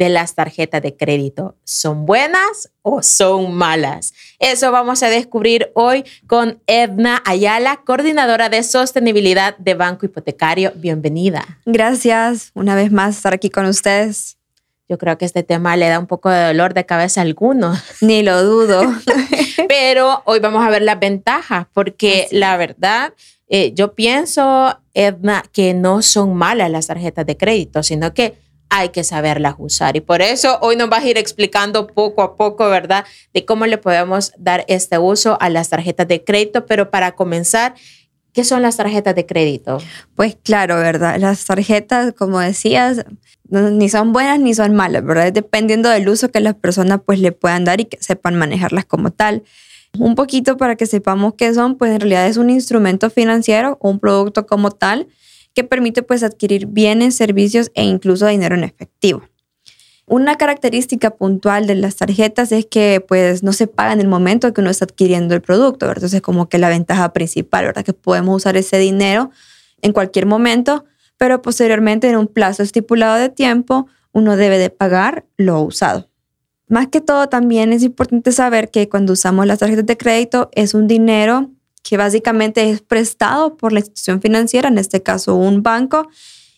[0.00, 1.56] de las tarjetas de crédito.
[1.62, 4.14] ¿Son buenas o son malas?
[4.38, 10.72] Eso vamos a descubrir hoy con Edna Ayala, coordinadora de sostenibilidad de Banco Hipotecario.
[10.74, 11.58] Bienvenida.
[11.66, 14.38] Gracias una vez más estar aquí con ustedes.
[14.88, 17.78] Yo creo que este tema le da un poco de dolor de cabeza a algunos.
[18.00, 18.80] Ni lo dudo.
[19.68, 23.12] Pero hoy vamos a ver las ventajas, porque la verdad
[23.50, 28.38] eh, yo pienso, Edna, que no son malas las tarjetas de crédito, sino que
[28.70, 29.96] hay que saberlas usar.
[29.96, 33.66] Y por eso hoy nos vas a ir explicando poco a poco, ¿verdad?, de cómo
[33.66, 36.66] le podemos dar este uso a las tarjetas de crédito.
[36.66, 37.74] Pero para comenzar,
[38.32, 39.78] ¿qué son las tarjetas de crédito?
[40.14, 41.18] Pues claro, ¿verdad?
[41.18, 43.04] Las tarjetas, como decías,
[43.50, 45.32] ni son buenas ni son malas, ¿verdad?
[45.32, 49.10] Dependiendo del uso que las personas pues le puedan dar y que sepan manejarlas como
[49.10, 49.42] tal.
[49.98, 53.98] Un poquito para que sepamos qué son, pues en realidad es un instrumento financiero un
[53.98, 55.08] producto como tal
[55.54, 59.22] que permite pues adquirir bienes, servicios e incluso dinero en efectivo.
[60.06, 64.52] Una característica puntual de las tarjetas es que pues no se paga en el momento
[64.52, 66.02] que uno está adquiriendo el producto, ¿verdad?
[66.02, 67.84] Entonces como que la ventaja principal, ¿verdad?
[67.84, 69.30] Que podemos usar ese dinero
[69.82, 70.84] en cualquier momento,
[71.16, 76.08] pero posteriormente en un plazo estipulado de tiempo uno debe de pagar lo usado.
[76.66, 80.74] Más que todo, también es importante saber que cuando usamos las tarjetas de crédito es
[80.74, 81.50] un dinero
[81.82, 86.08] que básicamente es prestado por la institución financiera, en este caso un banco,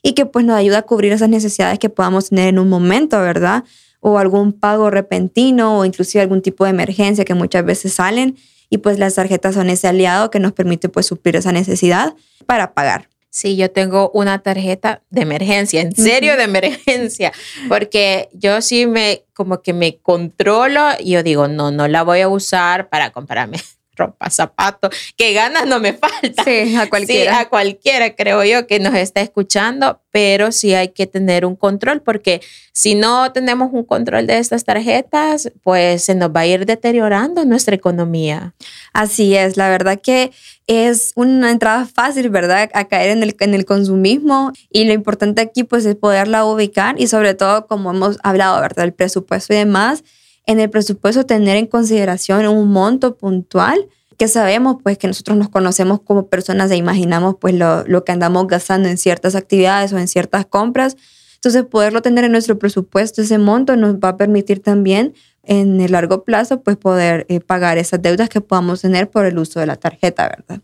[0.03, 3.20] y que pues nos ayuda a cubrir esas necesidades que podamos tener en un momento,
[3.20, 3.65] ¿verdad?
[4.00, 8.37] O algún pago repentino o inclusive algún tipo de emergencia que muchas veces salen
[8.69, 12.15] y pues las tarjetas son ese aliado que nos permite pues suplir esa necesidad
[12.47, 13.09] para pagar.
[13.31, 17.32] Sí, yo tengo una tarjeta de emergencia, en serio de emergencia,
[17.69, 22.21] porque yo sí me, como que me controlo y yo digo, no, no la voy
[22.21, 23.59] a usar para comprarme
[24.06, 26.44] ropa, zapatos, que ganas no me falta.
[26.44, 27.32] Sí, a cualquiera.
[27.32, 31.56] Sí, a cualquiera creo yo que nos está escuchando, pero sí hay que tener un
[31.56, 32.40] control porque
[32.72, 37.44] si no tenemos un control de estas tarjetas, pues se nos va a ir deteriorando
[37.44, 38.54] nuestra economía.
[38.92, 40.32] Así es, la verdad que
[40.66, 42.70] es una entrada fácil, ¿verdad?
[42.72, 47.00] A caer en el, en el consumismo y lo importante aquí pues es poderla ubicar
[47.00, 48.84] y sobre todo como hemos hablado, ¿verdad?
[48.84, 50.04] El presupuesto y demás
[50.47, 53.88] en el presupuesto tener en consideración un monto puntual
[54.19, 58.12] que sabemos pues que nosotros nos conocemos como personas e imaginamos pues lo, lo, que
[58.12, 60.97] andamos gastando en ciertas actividades o en ciertas compras.
[61.36, 65.14] Entonces poderlo tener en nuestro presupuesto, ese monto nos va a permitir también
[65.44, 69.38] en el largo plazo pues poder eh, pagar esas deudas que podamos tener por el
[69.38, 70.62] uso de la tarjeta, ¿verdad?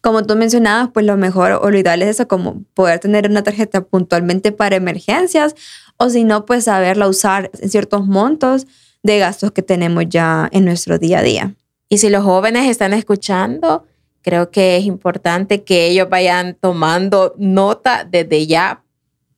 [0.00, 3.42] Como tú mencionabas, pues lo mejor o lo ideal es eso, como poder tener una
[3.42, 5.56] tarjeta puntualmente para emergencias
[5.96, 8.66] o si no, pues saberla usar en ciertos montos
[9.02, 11.54] de gastos que tenemos ya en nuestro día a día.
[11.88, 13.86] Y si los jóvenes están escuchando,
[14.22, 18.82] creo que es importante que ellos vayan tomando nota desde ya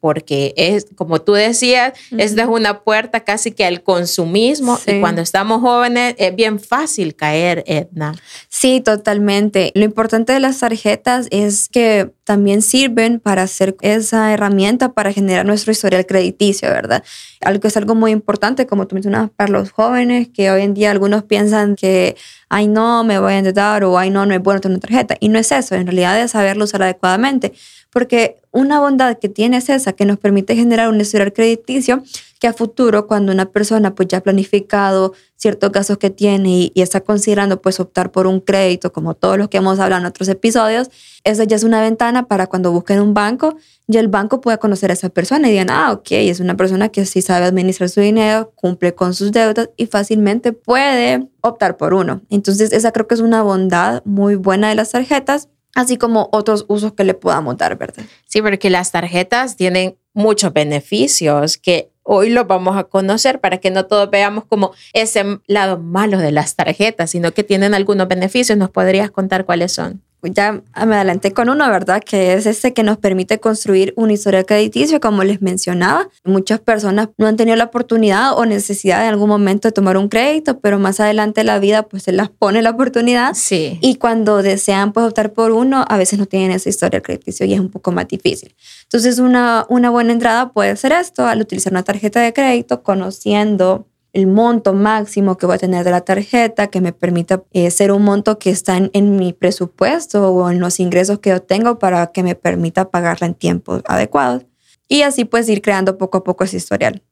[0.05, 5.23] porque es, como tú decías, esta es una puerta casi que al consumismo y cuando
[5.23, 8.15] estamos jóvenes es bien fácil caer, Edna.
[8.51, 9.73] Sí, totalmente.
[9.75, 15.47] Lo importante de las tarjetas es que también sirven para hacer esa herramienta para generar
[15.47, 17.03] nuestro historial crediticio, ¿verdad?
[17.41, 20.75] Algo que es algo muy importante, como tú mencionabas, para los jóvenes, que hoy en
[20.75, 22.15] día algunos piensan que,
[22.51, 25.17] ay, no, me voy a endeutar o ay, no, no es bueno tener una tarjeta.
[25.19, 27.55] Y no es eso, en realidad es saberlo usar adecuadamente
[27.95, 32.03] porque una bondad que tiene es esa, que nos permite generar un historial crediticio
[32.41, 36.83] que a futuro, cuando una persona pues ya ha planificado ciertos gastos que tiene y,
[36.83, 40.29] está considerando pues optar por un crédito, como todos los que hemos hablado en otros
[40.29, 40.91] episodios,
[41.23, 43.57] esa ya es una ventana para cuando busquen un banco,
[43.87, 46.89] ya el banco pueda conocer a esa persona y digan, ah, ok, es una persona
[46.89, 51.95] que sí sabe administrar su dinero, cumple con sus deudas y fácilmente puede optar por
[51.95, 52.23] uno.
[52.29, 56.65] Entonces, esa creo que es una bondad muy buena de las tarjetas así como otros
[56.69, 58.05] usos que le podamos dar, ¿verdad?
[58.27, 63.71] Sí, porque las tarjetas tienen muchos beneficios que hoy los vamos a conocer para que
[63.71, 68.57] no todos veamos como ese lado malo de las tarjetas, sino que tienen algunos beneficios.
[68.57, 70.03] ¿Nos podrías contar cuáles son?
[70.33, 72.03] Ya me adelanté con uno, ¿verdad?
[72.05, 76.09] Que es este que nos permite construir un historial crediticio, como les mencionaba.
[76.25, 80.09] Muchas personas no han tenido la oportunidad o necesidad en algún momento de tomar un
[80.09, 83.33] crédito, pero más adelante la vida pues se las pone la oportunidad.
[83.35, 83.79] Sí.
[83.81, 87.55] Y cuando desean pues optar por uno, a veces no tienen ese historial crediticio y
[87.55, 88.55] es un poco más difícil.
[88.85, 93.87] Entonces una, una buena entrada puede ser esto, al utilizar una tarjeta de crédito, conociendo
[94.15, 97.93] el monto máximo que voy a tener de la tarjeta, que me permita eh, ser
[97.93, 101.79] un monto que está en, en, mi presupuesto o en los ingresos que yo tengo
[101.79, 104.47] para que me permita pagarla en tiempos adecuados.
[104.89, 107.03] Y así pues ir creando poco a poco ese historial.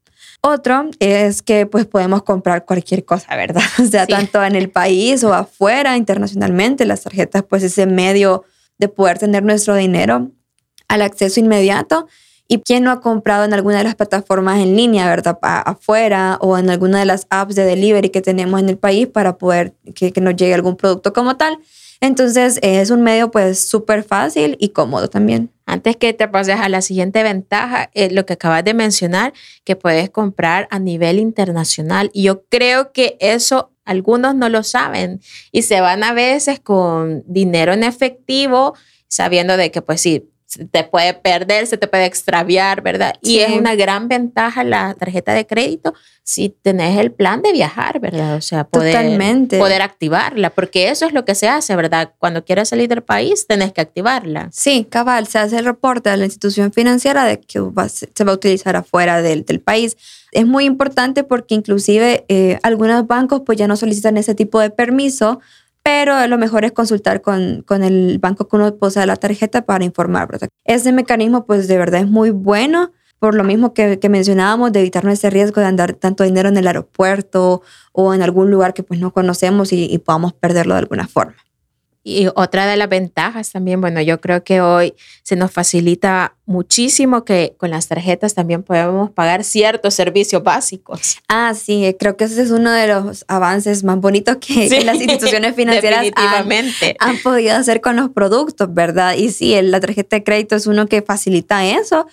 [0.44, 3.62] Otro es que pues podemos comprar cualquier cosa, ¿verdad?
[3.80, 8.44] O sea, tanto en el país o afuera, internacionalmente, las tarjetas pues ese medio
[8.78, 10.30] de poder tener nuestro dinero
[10.88, 12.08] al acceso inmediato.
[12.52, 15.38] ¿Y quién no ha comprado en alguna de las plataformas en línea, verdad?
[15.40, 19.38] afuera o en alguna de las apps de delivery que tenemos en el país para
[19.38, 21.58] poder que, que nos llegue algún producto como tal.
[22.02, 25.50] Entonces es un medio pues súper fácil y cómodo también.
[25.64, 29.32] Antes que te pases a la siguiente ventaja, eh, lo que acabas de mencionar,
[29.64, 32.10] que puedes comprar a nivel internacional.
[32.12, 35.22] Y yo creo que eso algunos no lo saben
[35.52, 38.74] y se van a veces con dinero en efectivo,
[39.08, 43.14] sabiendo de que pues sí, se te puede perder, se te puede extraviar, ¿verdad?
[43.22, 45.94] Y es una gran ventaja la tarjeta de crédito
[46.24, 48.36] si tenés el plan de viajar, ¿verdad?
[48.36, 52.12] O sea, poder, poder activarla, porque eso es lo que se hace, ¿verdad?
[52.18, 54.50] Cuando quieres salir del país, tenés que activarla.
[54.52, 57.58] Sí, cabal, se hace el reporte a la institución financiera de que
[57.88, 59.96] se va a utilizar afuera del, del país.
[60.32, 64.68] Es muy importante porque inclusive eh, algunos bancos pues ya no solicitan ese tipo de
[64.68, 65.40] permiso
[65.82, 69.84] pero lo mejor es consultar con, con el banco que uno posee la tarjeta para
[69.84, 70.28] informar.
[70.64, 72.92] Ese mecanismo pues de verdad es muy bueno
[73.22, 76.66] por lo mismo que, mencionábamos de evitarnos ese riesgo de andar tanto dinero en el
[76.66, 77.62] aeropuerto
[77.92, 81.36] o en algún lugar que pues no conocemos y podamos perderlo de alguna forma.
[82.04, 87.24] Y otra de las ventajas también, bueno, yo creo que hoy se nos facilita muchísimo
[87.24, 91.18] que con las tarjetas también podemos pagar ciertos servicios básicos.
[91.28, 95.54] Ah, sí, creo que ese es uno de los avances más bonitos que, las instituciones
[95.56, 96.06] financieras
[96.98, 99.14] han, podido hacer con los productos, ¿verdad?
[99.14, 102.08] Y sí, la tarjeta de crédito es uno que facilita eso.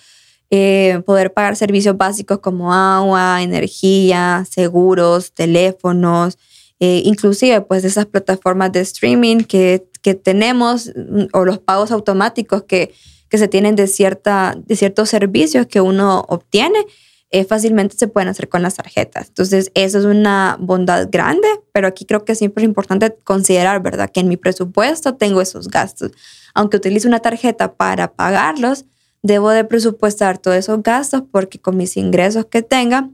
[0.51, 6.37] Eh, poder pagar servicios básicos como agua, energía, seguros, teléfonos,
[6.79, 12.63] eh, inclusive pues esas plataformas de streaming que, que, tenemos mm, o los pagos automáticos
[12.63, 12.93] que,
[13.29, 16.85] que se tienen de, cierta, de ciertos servicios que uno obtiene,
[17.31, 19.27] eh, fácilmente se pueden hacer con las tarjetas.
[19.27, 24.09] Entonces, eso es una bondad grande, pero aquí creo que siempre es importante considerar, ¿verdad?
[24.11, 26.11] Que en mi presupuesto tengo esos gastos.
[26.55, 28.85] Aunque utilice una tarjeta para pagarlos,
[29.21, 33.09] debo de presupuestar todos esos gastos porque con mis ingresos que tenga,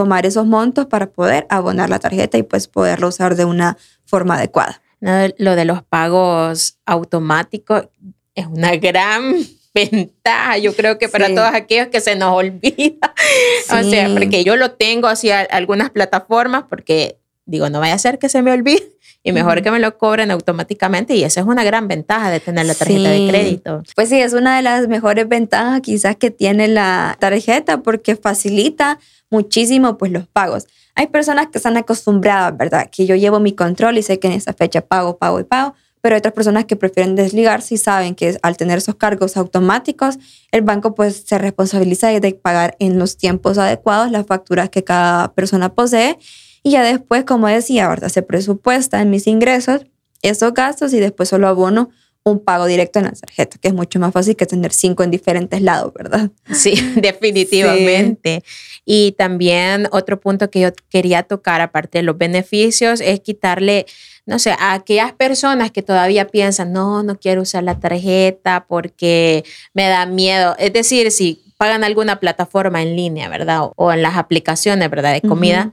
[0.00, 3.76] tomar esos montos para poder abonar la tarjeta y pues poderlo usar de una
[4.06, 4.80] forma adecuada.
[5.36, 7.88] lo de los pagos automáticos
[8.34, 9.34] es una gran
[9.74, 13.12] ventaja, yo creo que para todos aquellos que se nos olvida.
[13.78, 17.19] O sea, porque yo lo tengo hacia algunas plataformas porque
[17.50, 18.92] digo, no vaya a ser que se me olvide
[19.22, 22.64] y mejor que me lo cobren automáticamente y esa es una gran ventaja de tener
[22.64, 23.82] la tarjeta de crédito.
[23.94, 28.98] Pues sí, es una de las mejores ventajas quizás que tiene la tarjeta porque facilita
[29.28, 30.66] muchísimo pues los pagos.
[30.94, 32.88] Hay personas que están acostumbradas, ¿verdad?
[32.90, 35.74] Que yo llevo mi control y sé que en esa fecha pago, pago y pago,
[36.00, 40.18] pero hay otras personas que prefieren desligarse y saben que al tener esos cargos automáticos,
[40.50, 45.32] el banco pues se responsabiliza de pagar en los tiempos adecuados las facturas que cada
[45.34, 46.18] persona posee
[46.62, 48.08] y ya después, como decía, ¿verdad?
[48.08, 49.86] Se presupuesta en mis ingresos
[50.22, 51.90] esos gastos y después solo abono
[52.22, 55.10] un pago directo en la tarjeta, que es mucho más fácil que tener cinco en
[55.10, 56.30] diferentes lados, ¿verdad?
[56.52, 58.42] Sí, definitivamente.
[58.84, 63.86] Y también otro punto que yo quería tocar, aparte de los beneficios, es quitarle,
[64.26, 69.44] no sé, a aquellas personas que todavía piensan, no, no quiero usar la tarjeta porque
[69.72, 70.56] me da miedo.
[70.58, 73.70] Es decir, si pagan alguna plataforma en línea, ¿verdad?
[73.76, 75.14] O, en las aplicaciones, ¿verdad?
[75.14, 75.72] De comida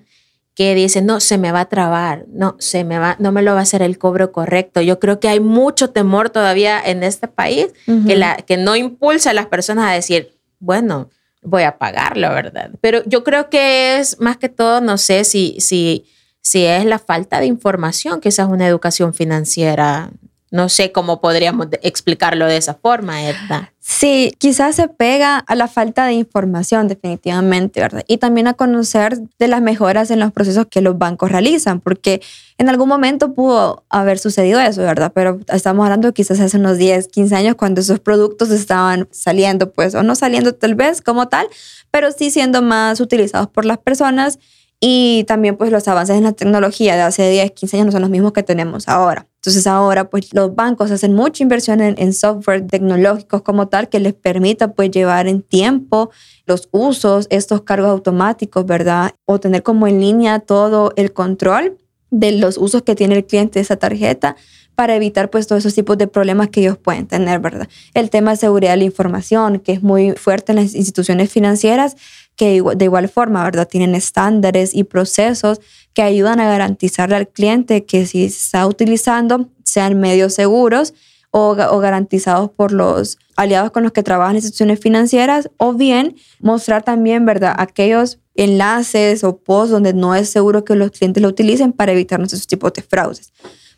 [0.57, 3.53] que dice, no, se me va a trabar, no, se me va, no me lo
[3.53, 4.81] va a hacer el cobro correcto.
[4.81, 7.67] Yo creo que hay mucho temor todavía en este país
[8.07, 11.11] que, la, que no impulsa a las personas a decir, bueno,
[11.43, 12.71] voy a pagarlo, ¿verdad?
[12.81, 16.07] Pero yo creo que es más que todo, no sé si, si,
[16.41, 20.09] si es la falta de información, que esa es una educación financiera
[20.49, 23.73] no sé cómo podríamos explicarlo de esa forma, Edna.
[23.79, 28.03] Sí, quizás se pega a la falta de información definitivamente, ¿verdad?
[28.07, 32.21] Y también a conocer de las mejoras en los procesos que los bancos realizan, porque
[32.57, 35.11] en algún momento pudo haber sucedido eso, ¿verdad?
[35.15, 39.95] Pero estamos hablando quizás hace unos 10, 15 años cuando esos productos estaban saliendo, pues,
[39.95, 41.47] o no saliendo tal vez como tal,
[41.89, 44.39] pero sí siendo más utilizados por las personas
[44.79, 48.01] y también pues los avances en la tecnología de hace 10, 15 años no son
[48.01, 49.27] los mismos que tenemos ahora.
[49.37, 54.13] Entonces ahora pues los bancos hacen mucha inversión en, software tecnológicos como tal que les
[54.13, 56.11] permita pues llevar en tiempo
[56.45, 59.15] los usos, estos cargos automáticos, ¿verdad?
[59.25, 61.77] O tener como en línea todo el control
[62.11, 64.35] de los usos que tiene el cliente de esa tarjeta
[64.75, 67.67] para evitar pues todos esos tipos de problemas que ellos pueden tener, ¿verdad?
[67.95, 71.95] El tema de seguridad de la información, que es muy fuerte en las instituciones financieras,
[72.37, 73.67] que de igual forma, ¿verdad?
[73.67, 75.59] Tienen estándares y procesos
[75.93, 80.93] que ayudan a garantizarle al cliente que si está utilizando sean medios seguros
[81.31, 86.83] o, o, garantizados por los aliados con los que trabajan instituciones financieras o bien mostrar
[86.83, 87.55] también, ¿verdad?
[87.57, 92.21] Aquellos enlaces o posts donde no es seguro que los clientes lo utilicen para evitar
[92.21, 93.33] esos tipos de fraudes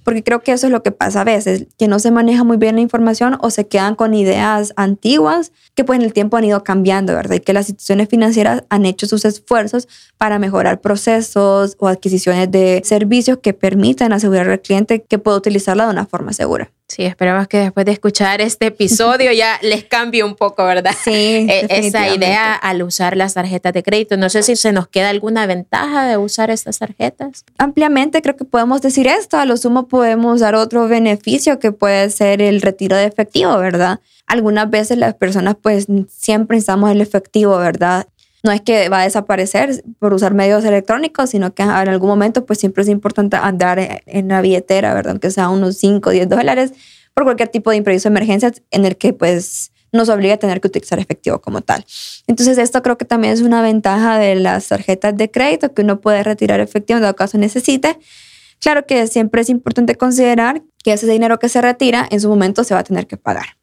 [0.09, 2.57] porque creo que eso es lo que pasa a veces, que no se maneja muy
[2.57, 6.45] bien la información o se quedan con ideas antiguas que pues en el tiempo han
[6.45, 7.35] ido cambiando, ¿verdad?
[7.35, 9.87] Y que las instituciones financieras han hecho sus esfuerzos
[10.17, 15.85] para mejorar procesos o adquisiciones de servicios que permitan asegurar al cliente que pueda utilizarla
[15.85, 16.71] de una forma segura.
[16.89, 20.95] Sí, esperamos que después de escuchar este episodio ya les cambie un poco, ¿verdad?
[20.99, 21.11] Sí.
[21.11, 24.17] E, esa idea al usar las tarjetas de crédito.
[24.17, 27.45] No sé si se nos queda alguna ventaja de usar estas tarjetas.
[27.59, 29.37] Ampliamente creo que podemos decir esto.
[29.37, 33.99] A lo sumo podemos dar otro beneficio que puede ser el retiro de efectivo, ¿verdad?
[34.25, 38.07] Algunas veces las personas pues siempre necesitamos el efectivo, ¿verdad?
[38.43, 42.45] No es que va a desaparecer por usar medios electrónicos, sino que en algún momento
[42.45, 45.11] pues siempre es importante andar en la billetera, ¿verdad?
[45.11, 46.73] Aunque sea unos 5 o 10 dólares
[47.13, 50.61] por cualquier tipo de imprevisto de emergencia en el que pues nos obliga a tener
[50.61, 51.85] que utilizar efectivo como tal.
[52.27, 55.99] Entonces esto creo que también es una ventaja de las tarjetas de crédito, que uno
[55.99, 57.97] puede retirar efectivo en dado caso necesite.
[58.59, 62.63] Claro que siempre es importante considerar que ese dinero que se retira en su momento
[62.63, 63.58] se va a tener que pagar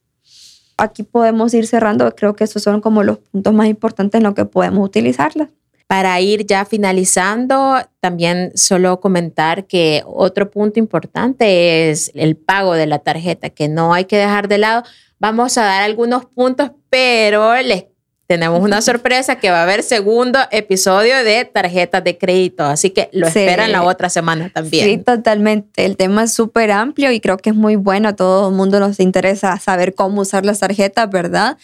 [0.76, 2.14] aquí podemos ir cerrando.
[2.14, 5.48] Creo que esos son como los puntos más importantes en los que podemos utilizarla.
[5.86, 12.86] Para ir ya finalizando, también solo comentar que otro punto importante es el pago de
[12.86, 14.82] la tarjeta, que no hay que dejar de lado.
[15.20, 17.84] Vamos a dar algunos puntos, pero les
[18.26, 23.08] tenemos una sorpresa que va a haber segundo episodio de tarjetas de crédito, así que
[23.12, 24.84] lo esperan la otra semana también.
[24.84, 25.84] Sí, totalmente.
[25.84, 28.08] El tema es súper amplio y creo que es muy bueno.
[28.08, 31.56] A todo el mundo nos interesa saber cómo usar las tarjetas, ¿verdad?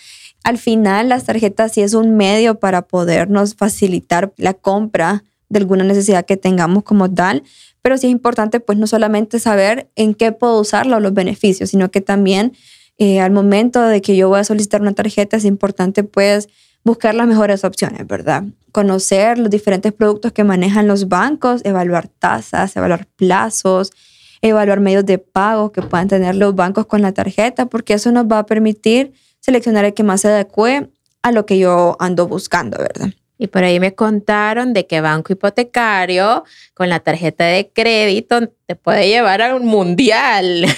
[0.45, 5.85] Al final, las tarjetas sí es un medio para podernos facilitar la compra de alguna
[5.85, 7.42] necesidad que tengamos como tal,
[7.83, 11.90] pero sí es importante pues no solamente saber en qué puedo usarlo, los beneficios, sino
[11.90, 12.52] que también
[12.99, 16.49] eh, al momento de que yo voy a solicitar una tarjeta es importante pues
[16.84, 18.44] buscar las mejores opciones, ¿verdad?
[18.72, 23.92] Conocer los diferentes productos que manejan los bancos, evaluar tasas, evaluar plazos,
[24.40, 28.26] evaluar medios de pago que puedan tener los bancos con la tarjeta, porque eso nos
[28.26, 30.90] va a permitir seleccionar el que más se adecue
[31.22, 33.12] a lo que yo ando buscando, ¿verdad?
[33.42, 36.44] Y por ahí me contaron de que Banco Hipotecario
[36.75, 40.64] con la tarjeta de crédito te puede llevar a un mundial.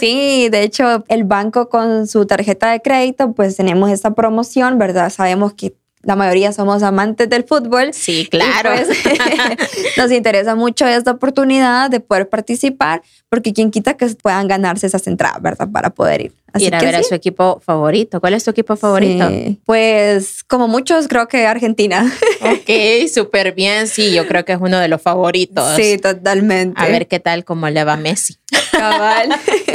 [0.00, 5.10] Sí, de hecho, el banco con su tarjeta de crédito, pues tenemos esta promoción, ¿verdad?
[5.10, 7.92] Sabemos que la mayoría somos amantes del fútbol.
[7.92, 8.70] Sí, claro.
[8.72, 8.88] Pues,
[9.96, 15.06] nos interesa mucho esta oportunidad de poder participar, porque quien quita que puedan ganarse esas
[15.06, 15.68] entradas, ¿verdad?
[15.70, 16.32] Para poder ir.
[16.52, 18.20] Así ir a ver a su equipo favorito.
[18.20, 19.28] ¿Cuál es tu equipo favorito?
[19.64, 22.12] Pues como muchos, creo que Argentina.
[22.40, 23.88] Ok, súper bien.
[23.88, 25.74] Sí, yo creo que es uno de los favoritos.
[25.74, 26.80] Sí, totalmente.
[26.80, 28.36] A ver qué tal, cómo le va Messi.
[28.70, 29.30] Cabal.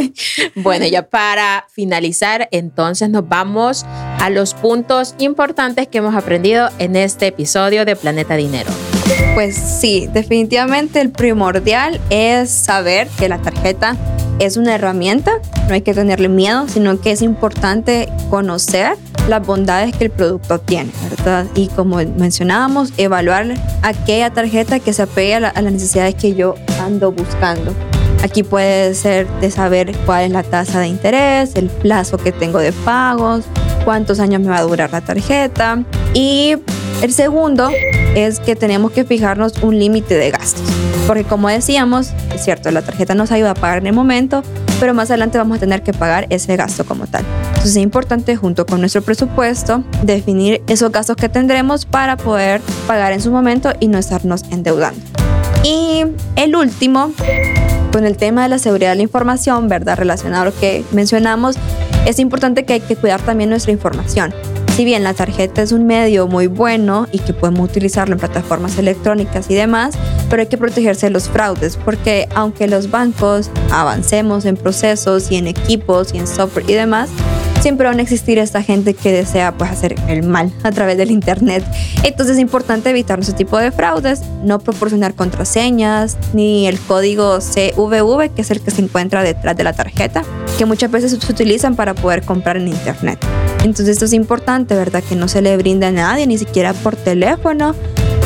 [0.55, 6.95] bueno, ya para finalizar, entonces nos vamos a los puntos importantes que hemos aprendido en
[6.95, 8.71] este episodio de Planeta Dinero.
[9.33, 13.97] Pues sí, definitivamente el primordial es saber que la tarjeta
[14.41, 15.33] es una herramienta,
[15.67, 18.97] no hay que tenerle miedo, sino que es importante conocer
[19.29, 21.45] las bondades que el producto tiene, ¿verdad?
[21.53, 27.11] Y como mencionábamos, evaluar aquella tarjeta que se apegue a, las necesidades que yo ando
[27.11, 27.71] buscando.
[28.23, 32.57] Aquí puede ser de saber cuál es la tasa de interés, el plazo que tengo
[32.57, 33.45] de pagos,
[33.85, 35.83] cuántos años me va a durar la tarjeta.
[36.15, 36.55] Y
[37.03, 37.69] el segundo
[38.15, 40.90] es que tenemos que fijarnos un límite de gastos.
[41.07, 44.43] Porque como decíamos, es cierto, la tarjeta nos ayuda a pagar en el momento,
[44.79, 47.23] pero más adelante vamos a tener que pagar ese gasto como tal.
[47.47, 53.13] Entonces es importante junto con nuestro presupuesto definir esos gastos que tendremos para poder pagar
[53.13, 55.01] en su momento y no estarnos endeudando.
[55.63, 56.05] Y
[56.35, 57.11] el último
[57.91, 59.97] con el tema de la seguridad de la información, ¿verdad?
[59.97, 61.57] Relacionado a lo que mencionamos,
[62.05, 64.33] es importante que hay que cuidar también nuestra información.
[64.81, 68.79] Si bien la tarjeta es un medio muy bueno y que podemos utilizarlo en plataformas
[68.79, 69.93] electrónicas y demás,
[70.27, 75.35] pero hay que protegerse de los fraudes porque aunque los bancos avancemos en procesos y
[75.35, 77.11] en equipos y en software y demás,
[77.61, 81.11] siempre van a existir esta gente que desea pues, hacer el mal a través del
[81.11, 81.63] Internet.
[82.01, 88.33] Entonces es importante evitar ese tipo de fraudes, no proporcionar contraseñas ni el código CVV,
[88.33, 90.23] que es el que se encuentra detrás de la tarjeta,
[90.57, 93.23] que muchas veces se utilizan para poder comprar en Internet.
[93.63, 95.03] Entonces esto es importante, ¿verdad?
[95.07, 97.75] Que no se le brinde a nadie, ni siquiera por teléfono,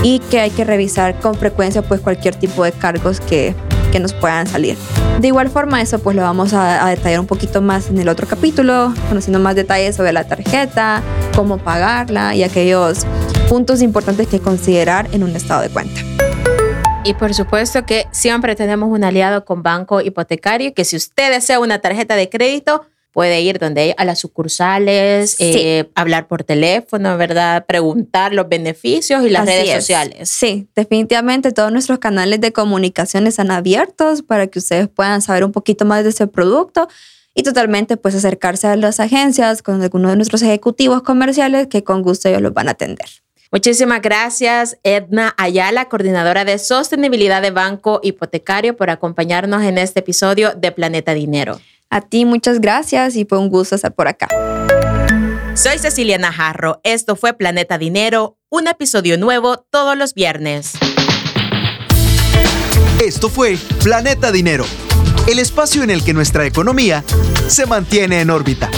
[0.03, 3.55] y que hay que revisar con frecuencia pues cualquier tipo de cargos que
[3.95, 4.75] que nos puedan salir.
[5.21, 8.27] De igual forma, eso pues lo vamos a, detallar un poquito más en el otro
[8.27, 11.01] capítulo, conociendo más detalles sobre la tarjeta,
[11.33, 13.05] cómo pagarla y aquellos
[13.47, 16.01] puntos importantes que considerar en un estado de cuenta.
[17.05, 21.61] Y por supuesto que siempre tenemos un aliado con banco hipotecario, que si usted desea
[21.61, 27.65] una tarjeta de crédito, puede ir donde a las sucursales, eh, hablar por teléfono, ¿verdad?
[27.65, 30.29] Preguntar los beneficios y las redes sociales.
[30.29, 35.53] Sí, definitivamente todos nuestros canales de comunicación están abiertos para que ustedes puedan saber un
[35.53, 36.89] poquito más de ese producto
[37.33, 42.01] y totalmente pues acercarse a las agencias con alguno de nuestros ejecutivos comerciales que con
[42.01, 43.07] gusto ellos los van a atender.
[43.49, 50.53] Muchísimas gracias, Edna Ayala, coordinadora de sostenibilidad de Banco Hipotecario, por acompañarnos en este episodio
[50.53, 51.61] de Planeta Dinero.
[51.89, 54.27] A ti muchas gracias y fue un gusto estar por acá.
[55.55, 56.81] Soy Cecilia Najarro.
[56.83, 60.73] Esto fue Planeta Dinero, un episodio nuevo todos los viernes.
[63.01, 64.65] Esto fue Planeta Dinero,
[65.27, 67.03] el espacio en el que nuestra economía
[67.47, 68.69] se mantiene en órbita.